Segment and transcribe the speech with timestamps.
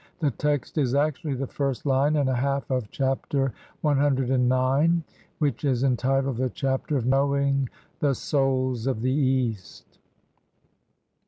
[0.17, 3.53] The text is actually the first line and a half of Chapter
[3.83, 5.03] CIX,
[5.37, 9.99] which is entitled the "CHAPTER OF KNOWING THE SOULS OF THE EAST".